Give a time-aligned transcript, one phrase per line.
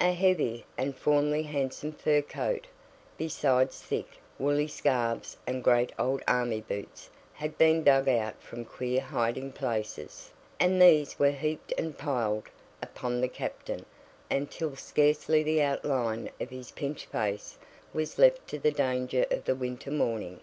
[0.00, 2.66] A heavy, and formerly handsome fur coat,
[3.18, 4.06] besides thick,
[4.38, 10.30] woolly scarfs and great old army boots had been dug out from queer hiding places,
[10.58, 12.48] and these were heaped and piled
[12.82, 13.84] upon the captain
[14.30, 17.58] until scarcely the outline of his pinched face
[17.92, 20.40] was left to the danger of the winter morning.